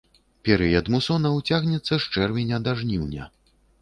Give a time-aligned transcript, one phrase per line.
[0.47, 3.29] Перыяд мусонаў цягнецца з чэрвеня да жніўня.